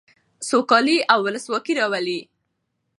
سوکالي 0.49 0.97
او 1.13 1.19
ولسواکي 1.25 1.73
راولي. 1.79 2.19